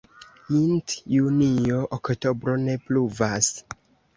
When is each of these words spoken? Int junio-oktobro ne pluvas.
Int 0.59 0.87
junio-oktobro 1.17 2.57
ne 2.65 2.79
pluvas. 2.87 3.53